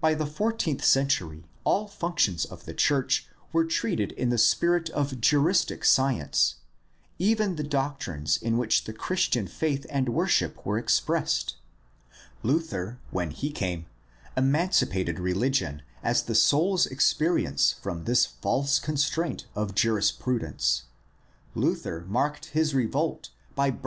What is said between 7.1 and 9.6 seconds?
even the doctrines in which the Christian